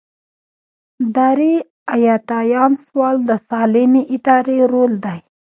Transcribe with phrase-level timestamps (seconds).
[1.15, 1.53] درې
[1.95, 5.17] ایاتیام سوال د سالمې ادارې رول دی.